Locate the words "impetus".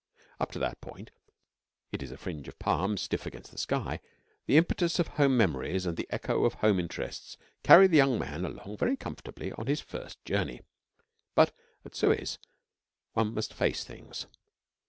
4.57-4.97